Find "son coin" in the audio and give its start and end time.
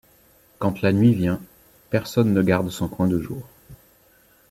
2.71-3.05